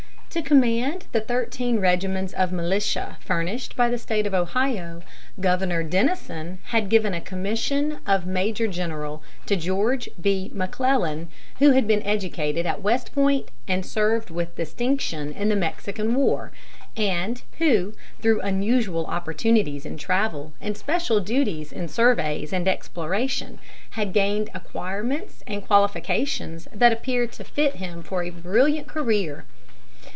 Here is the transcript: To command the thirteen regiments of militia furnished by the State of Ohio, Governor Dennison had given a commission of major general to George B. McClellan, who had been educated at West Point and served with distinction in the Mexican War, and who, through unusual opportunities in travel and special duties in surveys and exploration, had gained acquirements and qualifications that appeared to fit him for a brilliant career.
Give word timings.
To 0.35 0.41
command 0.41 1.07
the 1.11 1.19
thirteen 1.19 1.81
regiments 1.81 2.31
of 2.31 2.53
militia 2.53 3.17
furnished 3.19 3.75
by 3.75 3.89
the 3.89 3.97
State 3.97 4.25
of 4.25 4.33
Ohio, 4.33 5.01
Governor 5.41 5.83
Dennison 5.83 6.59
had 6.67 6.87
given 6.87 7.13
a 7.13 7.19
commission 7.19 7.99
of 8.07 8.25
major 8.25 8.65
general 8.69 9.21
to 9.45 9.57
George 9.57 10.07
B. 10.21 10.49
McClellan, 10.53 11.27
who 11.59 11.71
had 11.71 11.85
been 11.85 12.01
educated 12.03 12.65
at 12.65 12.81
West 12.81 13.11
Point 13.13 13.49
and 13.67 13.85
served 13.85 14.29
with 14.29 14.55
distinction 14.55 15.33
in 15.33 15.49
the 15.49 15.55
Mexican 15.57 16.15
War, 16.15 16.53
and 16.95 17.41
who, 17.57 17.93
through 18.21 18.39
unusual 18.39 19.07
opportunities 19.07 19.85
in 19.85 19.97
travel 19.97 20.53
and 20.61 20.77
special 20.77 21.19
duties 21.19 21.73
in 21.73 21.89
surveys 21.89 22.53
and 22.53 22.69
exploration, 22.69 23.59
had 23.91 24.13
gained 24.13 24.49
acquirements 24.53 25.43
and 25.45 25.67
qualifications 25.67 26.69
that 26.73 26.93
appeared 26.93 27.33
to 27.33 27.43
fit 27.43 27.75
him 27.75 28.01
for 28.01 28.23
a 28.23 28.29
brilliant 28.29 28.87
career. 28.87 29.43